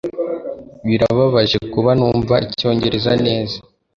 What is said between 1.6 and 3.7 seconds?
kuba ntumva icyongereza neza.